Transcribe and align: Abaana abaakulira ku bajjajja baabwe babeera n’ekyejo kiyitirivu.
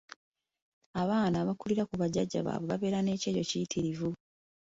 Abaana 1.01 1.35
abaakulira 1.39 1.83
ku 1.89 1.95
bajjajja 2.01 2.39
baabwe 2.45 2.67
babeera 2.71 2.99
n’ekyejo 3.01 3.41
kiyitirivu. 3.49 4.09